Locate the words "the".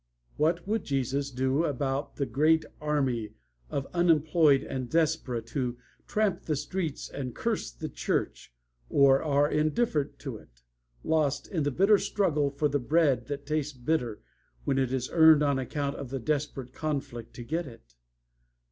2.15-2.25, 6.45-6.55, 7.69-7.87, 11.61-11.69, 12.67-12.79, 16.09-16.17